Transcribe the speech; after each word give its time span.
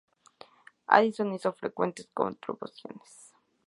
Addison 0.89 1.31
hizo 1.33 1.53
frecuentes 1.53 2.09
contribuciones. 2.11 3.35